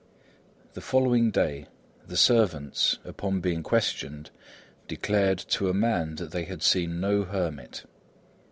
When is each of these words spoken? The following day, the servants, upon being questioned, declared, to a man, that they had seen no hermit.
The 0.73 0.81
following 0.81 1.29
day, 1.29 1.67
the 2.07 2.17
servants, 2.17 2.97
upon 3.05 3.39
being 3.39 3.61
questioned, 3.61 4.31
declared, 4.87 5.37
to 5.53 5.69
a 5.69 5.75
man, 5.75 6.15
that 6.15 6.31
they 6.31 6.45
had 6.45 6.63
seen 6.63 6.99
no 6.99 7.23
hermit. 7.23 7.83